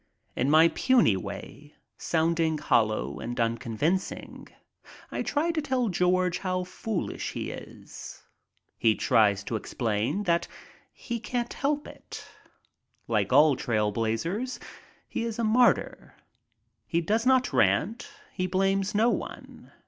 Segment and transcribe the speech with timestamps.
[0.35, 4.47] In my puny way, sounding hollow and unconvincing,
[5.11, 8.23] I try to tell George how foolish he is.
[8.79, 10.47] He tries to explain that
[10.91, 12.25] he can't help it.
[13.07, 14.59] Like all trail blazers,
[15.07, 16.15] he is a martyr.
[16.87, 18.09] He does not rant.
[18.33, 19.71] He blames no one.